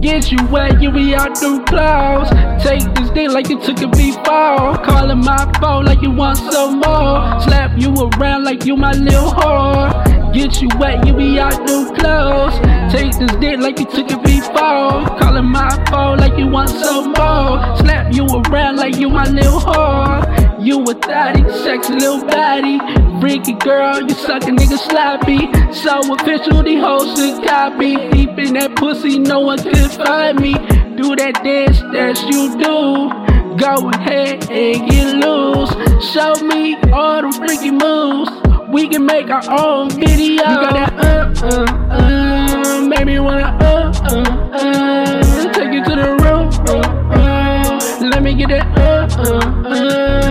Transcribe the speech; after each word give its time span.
Get 0.00 0.32
you 0.32 0.44
wet, 0.48 0.82
you 0.82 0.90
be 0.90 1.14
out 1.14 1.38
through 1.38 1.64
clouds. 1.66 2.28
Take 2.60 2.82
this 2.94 3.10
dick 3.10 3.30
like 3.30 3.48
you 3.48 3.60
took 3.60 3.80
a 3.82 3.86
before. 3.86 4.76
Calling 4.84 5.20
my 5.20 5.48
phone 5.60 5.84
like 5.84 6.02
you 6.02 6.10
want 6.10 6.38
some 6.38 6.80
more. 6.80 7.40
Slap 7.40 7.78
you 7.78 7.94
around 7.94 8.42
like 8.42 8.64
you 8.64 8.76
my 8.76 8.90
little 8.90 9.30
whore. 9.30 10.34
Get 10.34 10.60
you 10.60 10.68
wet, 10.80 11.06
you 11.06 11.14
be 11.14 11.38
out 11.38 11.54
through 11.64 11.94
clothes. 11.94 12.58
Take 12.92 13.16
this 13.16 13.30
dick 13.36 13.60
like 13.60 13.78
you 13.78 13.86
took 13.86 14.10
it 14.10 14.22
before. 14.24 15.06
Calling 15.20 15.46
my 15.46 15.70
phone 15.88 16.18
like 16.18 16.36
you 16.36 16.48
want 16.48 16.70
some 16.70 17.12
more. 17.12 17.76
Slap 17.76 18.12
you 18.12 18.26
around 18.26 18.74
like 18.74 18.96
you 18.96 19.08
my 19.08 19.26
little 19.26 19.60
whore. 19.60 20.41
You 20.62 20.80
a 20.84 20.94
thotty, 20.94 21.42
sexy 21.64 21.94
little 21.94 22.24
body. 22.24 22.78
Freaky 23.20 23.54
girl, 23.54 24.00
you 24.00 24.10
suck 24.10 24.44
a 24.44 24.52
nigga 24.52 24.78
sloppy. 24.78 25.50
So 25.74 26.14
official, 26.14 26.62
the 26.62 26.76
hoes 26.76 27.18
should 27.18 27.44
copy. 27.44 27.96
Deep 28.10 28.38
in 28.38 28.54
that 28.54 28.76
pussy, 28.76 29.18
no 29.18 29.40
one 29.40 29.58
could 29.58 29.90
find 29.90 30.38
me. 30.40 30.52
Do 30.94 31.16
that 31.16 31.42
dance 31.42 31.80
that 31.80 32.16
you 32.30 32.56
do. 32.62 33.10
Go 33.58 33.90
ahead 33.90 34.48
and 34.52 34.88
get 34.88 35.14
loose. 35.16 35.72
Show 36.12 36.34
me 36.46 36.76
all 36.92 37.22
the 37.22 37.32
freaky 37.38 37.72
moves. 37.72 38.30
We 38.72 38.88
can 38.88 39.04
make 39.04 39.30
our 39.30 39.42
own 39.50 39.90
video. 39.90 40.16
You 40.20 40.36
got 40.38 40.74
that 40.74 40.92
uh 41.02 41.44
uh 41.44 41.66
uh, 41.90 42.80
make 42.82 43.04
me 43.04 43.18
wanna 43.18 43.58
uh 43.60 43.92
uh 44.04 44.22
uh, 44.52 45.52
take 45.54 45.72
you 45.72 45.84
to 45.84 45.96
the 45.96 46.16
room. 46.22 46.48
Uh, 46.68 46.78
uh, 47.18 48.08
let 48.12 48.22
me 48.22 48.34
get 48.34 48.48
that 48.50 48.78
uh 48.78 49.08
uh 49.20 49.68
uh. 49.68 50.21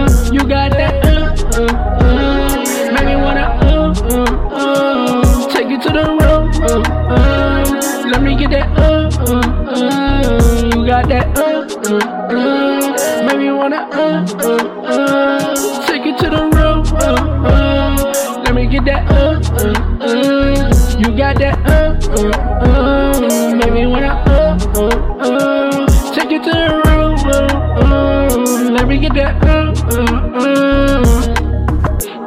That 8.51 8.67
uh 8.77 9.09
uh 9.31 9.41
uh. 9.71 10.39
You 10.75 10.85
got 10.85 11.07
that 11.07 11.37
uh 11.37 11.65
uh 11.87 11.99
uh, 12.31 13.23
make 13.25 13.37
me 13.39 13.51
wanna 13.51 13.87
uh 13.91 14.25
uh 14.39 14.59
uh, 14.85 15.55
take 15.87 16.05
you 16.05 16.17
to 16.17 16.29
the 16.29 16.41
room. 16.55 16.83
Uh, 16.99 17.15
uh, 17.47 18.41
let 18.43 18.53
me 18.53 18.67
get 18.67 18.83
that 18.85 19.09
uh 19.09 19.39
uh 19.55 19.73
uh. 20.05 20.69
You 20.99 21.17
got 21.17 21.37
that 21.39 21.57
uh 21.65 21.95
uh 22.19 22.31
uh, 22.67 23.55
make 23.55 23.71
me 23.73 23.87
wanna 23.87 24.13
uh 24.27 24.57
uh 24.75 24.89
uh, 25.19 25.87
take 26.13 26.31
you 26.31 26.43
to 26.43 26.51
the 26.51 26.81
room. 26.85 27.15
Uh, 27.25 27.47
uh, 27.81 28.71
let 28.71 28.87
me 28.87 28.99
get 28.99 29.13
that 29.13 29.33
uh 29.45 29.73
uh 29.95 30.39
uh. 30.39 31.01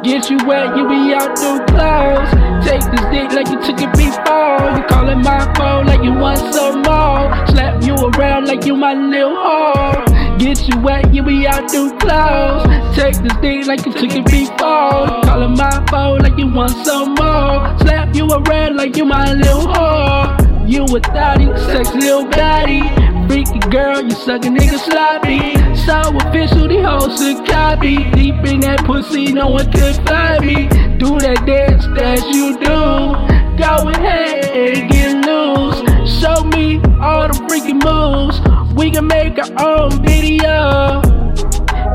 Get 0.03 0.29
you 0.29 0.37
wet, 0.45 0.75
you 0.77 0.87
be 0.87 1.13
out 1.13 1.37
through 1.37 1.65
clouds. 1.65 2.29
Take 2.65 2.81
this 2.91 3.01
dick 3.09 3.31
like 3.33 3.47
you 3.49 3.59
took 3.61 3.79
it 3.81 3.91
before. 3.97 4.61
You 4.77 4.84
my 8.85 8.93
little 8.93 9.35
whore. 9.35 10.37
Get 10.37 10.67
you 10.67 10.79
wet, 10.79 11.11
you 11.11 11.23
be 11.23 11.47
out 11.47 11.71
through 11.71 11.97
clouds. 11.97 12.65
Take 12.95 13.15
this 13.23 13.33
thing 13.41 13.65
like 13.65 13.83
you 13.83 13.91
took 13.91 14.13
it 14.13 14.25
before. 14.25 15.07
You 15.09 15.21
calling 15.25 15.57
my 15.57 15.83
phone 15.89 16.19
like 16.19 16.37
you 16.37 16.45
want 16.45 16.75
some 16.85 17.15
more. 17.15 17.57
Slap 17.79 18.13
you 18.13 18.27
around 18.29 18.75
like 18.75 18.95
you 18.95 19.05
my 19.05 19.33
little 19.33 19.65
whore. 19.73 20.69
You 20.69 20.83
a 20.83 20.99
thotty, 20.99 21.47
sexy 21.71 21.97
little 21.97 22.25
body. 22.25 22.81
Freaky 23.27 23.57
girl, 23.71 24.03
you 24.03 24.11
suck 24.11 24.45
a 24.45 24.49
nigga 24.49 24.77
sloppy. 24.77 25.41
So 25.85 25.97
official, 26.21 26.67
the 26.67 26.83
hoes 26.87 27.17
should 27.17 27.43
copy. 27.47 27.95
Deep 28.11 28.35
in 28.45 28.59
that 28.59 28.85
pussy, 28.85 29.33
no 29.33 29.47
one 29.47 29.71
could 29.71 29.95
find 30.05 30.45
me. 30.45 30.67
Do 30.99 31.17
that 31.25 31.43
dance 31.47 31.87
that 31.97 32.21
you 32.35 32.53
do. 32.59 32.79
Go 33.57 33.89
ahead 33.89 34.45
and 34.53 34.91
get 34.91 35.25
loose. 35.25 35.79
Show 36.21 36.43
me 36.43 36.79
all 37.01 37.27
the 37.27 37.45
freaky 37.47 37.73
moves. 37.73 38.54
We 38.75 38.91
can 38.91 39.07
make 39.07 39.39
our 39.39 39.51
own 39.65 40.03
video. 40.03 41.01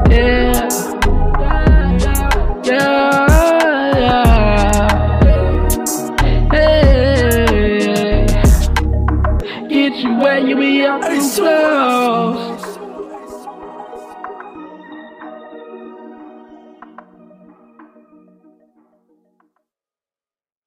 Yeah. 0.09 0.69
Yeah. 2.65 3.27
yeah. 4.05 5.31
Hey. 6.51 8.27
Get 9.69 9.95
you 9.97 10.17
where 10.17 10.39
you 10.39 10.57
be 10.57 10.87
up 10.87 11.03
to 11.03 11.21
flow. 11.21 12.00